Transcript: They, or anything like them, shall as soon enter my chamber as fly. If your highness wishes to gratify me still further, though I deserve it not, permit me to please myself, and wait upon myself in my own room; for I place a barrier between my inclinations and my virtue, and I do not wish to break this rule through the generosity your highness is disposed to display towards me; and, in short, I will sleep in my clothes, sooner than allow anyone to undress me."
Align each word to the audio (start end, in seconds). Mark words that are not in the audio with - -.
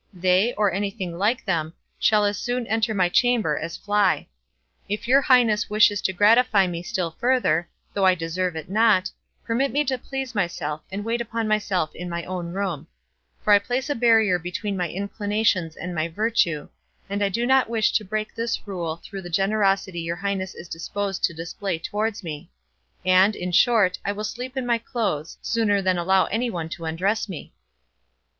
They, 0.11 0.55
or 0.55 0.73
anything 0.73 1.19
like 1.19 1.45
them, 1.45 1.73
shall 1.99 2.25
as 2.25 2.39
soon 2.39 2.65
enter 2.65 2.91
my 2.91 3.07
chamber 3.07 3.55
as 3.55 3.77
fly. 3.77 4.25
If 4.89 5.07
your 5.07 5.21
highness 5.21 5.69
wishes 5.69 6.01
to 6.01 6.11
gratify 6.11 6.65
me 6.65 6.81
still 6.81 7.11
further, 7.19 7.69
though 7.93 8.07
I 8.07 8.15
deserve 8.15 8.55
it 8.55 8.67
not, 8.67 9.11
permit 9.43 9.71
me 9.71 9.83
to 9.83 9.99
please 9.99 10.33
myself, 10.33 10.81
and 10.91 11.05
wait 11.05 11.21
upon 11.21 11.47
myself 11.47 11.93
in 11.93 12.09
my 12.09 12.23
own 12.25 12.47
room; 12.51 12.87
for 13.43 13.53
I 13.53 13.59
place 13.59 13.91
a 13.91 13.95
barrier 13.95 14.39
between 14.39 14.75
my 14.75 14.89
inclinations 14.89 15.75
and 15.75 15.93
my 15.93 16.07
virtue, 16.07 16.69
and 17.07 17.23
I 17.23 17.29
do 17.29 17.45
not 17.45 17.69
wish 17.69 17.91
to 17.91 18.03
break 18.03 18.33
this 18.33 18.67
rule 18.67 18.99
through 19.03 19.21
the 19.21 19.29
generosity 19.29 20.01
your 20.01 20.15
highness 20.15 20.55
is 20.55 20.67
disposed 20.67 21.23
to 21.25 21.33
display 21.35 21.77
towards 21.77 22.23
me; 22.23 22.49
and, 23.05 23.35
in 23.35 23.51
short, 23.51 23.99
I 24.03 24.13
will 24.13 24.23
sleep 24.23 24.57
in 24.57 24.65
my 24.65 24.79
clothes, 24.79 25.37
sooner 25.43 25.79
than 25.79 25.99
allow 25.99 26.25
anyone 26.25 26.69
to 26.69 26.85
undress 26.85 27.29
me." 27.29 27.53